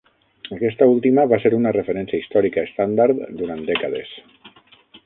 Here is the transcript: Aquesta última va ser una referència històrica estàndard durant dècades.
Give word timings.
Aquesta 0.55 0.87
última 0.93 1.25
va 1.33 1.39
ser 1.45 1.51
una 1.59 1.75
referència 1.77 2.23
històrica 2.25 2.65
estàndard 2.71 3.23
durant 3.45 3.65
dècades. 3.71 4.21